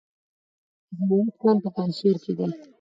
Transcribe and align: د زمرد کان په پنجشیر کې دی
د 0.95 0.97
زمرد 1.07 1.35
کان 1.41 1.57
په 1.63 1.69
پنجشیر 1.75 2.15
کې 2.23 2.31
دی 2.37 2.47